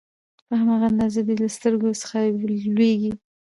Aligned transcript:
په 0.47 0.53
هماغه 0.59 0.85
اندازه 0.91 1.21
دې 1.27 1.35
له 1.41 1.47
سترګو 1.57 1.89
څخه 2.01 2.17
لوييږي 2.75 3.11